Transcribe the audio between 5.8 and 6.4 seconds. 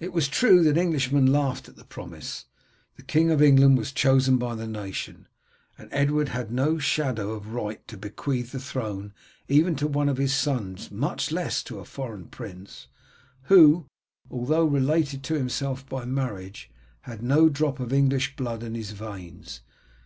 Edward